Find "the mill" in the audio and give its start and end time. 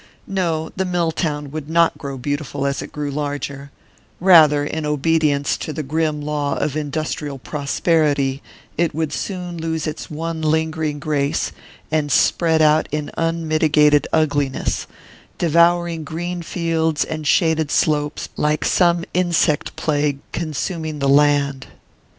0.75-1.11